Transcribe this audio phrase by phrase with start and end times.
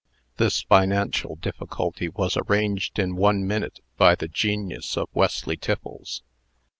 [0.37, 6.23] This financial difficulty was arranged in one minute by the genius of Wesley Tiffles.